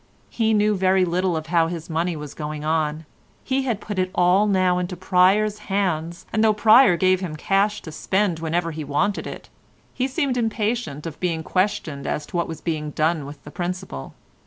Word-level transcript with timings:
He 0.31 0.55
knew 0.55 0.75
very 0.75 1.05
little 1.05 1.37
of 1.37 1.45
how 1.45 1.67
his 1.67 1.87
money 1.87 2.15
was 2.15 2.33
going 2.33 2.65
on; 2.65 3.05
he 3.43 3.61
had 3.65 3.79
put 3.79 3.99
it 3.99 4.09
all 4.15 4.47
now 4.47 4.79
into 4.79 4.97
Pryer's 4.97 5.59
hands, 5.69 6.25
and 6.33 6.43
though 6.43 6.53
Pryer 6.55 6.97
gave 6.97 7.19
him 7.19 7.35
cash 7.35 7.83
to 7.83 7.91
spend 7.91 8.39
whenever 8.39 8.71
he 8.71 8.83
wanted 8.83 9.27
it, 9.27 9.49
he 9.93 10.07
seemed 10.07 10.37
impatient 10.37 11.05
of 11.05 11.19
being 11.19 11.43
questioned 11.43 12.07
as 12.07 12.25
to 12.25 12.35
what 12.37 12.47
was 12.47 12.61
being 12.61 12.89
done 12.89 13.27
with 13.27 13.43
the 13.43 13.51
principal. 13.51 14.15